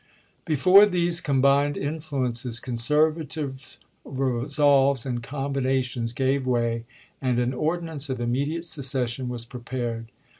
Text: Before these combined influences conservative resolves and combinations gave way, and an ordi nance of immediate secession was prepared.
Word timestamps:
Before 0.45 0.87
these 0.87 1.21
combined 1.21 1.77
influences 1.77 2.59
conservative 2.59 3.77
resolves 4.03 5.05
and 5.05 5.21
combinations 5.21 6.11
gave 6.11 6.47
way, 6.47 6.85
and 7.21 7.37
an 7.37 7.51
ordi 7.51 7.83
nance 7.83 8.09
of 8.09 8.19
immediate 8.19 8.65
secession 8.65 9.29
was 9.29 9.45
prepared. 9.45 10.11